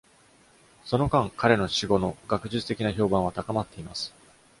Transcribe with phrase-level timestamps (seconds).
[0.83, 4.11] その間、彼の死後の学術的な評判は高まっています。